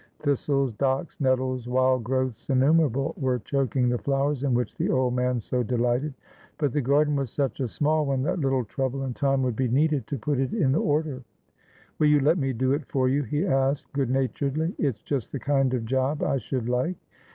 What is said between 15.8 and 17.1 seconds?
job I should like."